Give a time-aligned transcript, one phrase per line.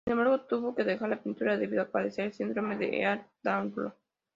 [0.03, 3.93] Sin embargo, tuvo que dejar la pintura, debido a padecer el síndrome de Ehlers-Danlos.